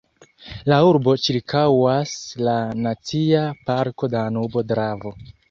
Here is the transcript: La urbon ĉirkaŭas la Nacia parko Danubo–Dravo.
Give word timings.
La 0.71 0.77
urbon 0.91 1.19
ĉirkaŭas 1.25 2.15
la 2.47 2.55
Nacia 2.87 3.45
parko 3.69 4.11
Danubo–Dravo. 4.17 5.15